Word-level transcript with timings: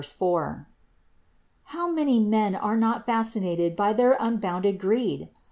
How 1.77 1.91
many 1.91 2.19
men 2.19 2.55
are 2.55 2.75
not 2.75 3.05
fascinated 3.05 3.75
by 3.75 3.93
their 3.93 4.17
unbounded 4.19 4.79
greed? 4.79 5.29